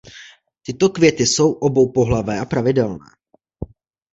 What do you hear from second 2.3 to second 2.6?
a